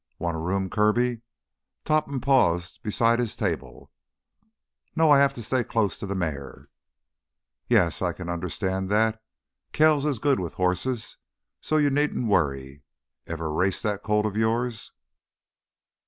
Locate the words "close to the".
5.63-6.15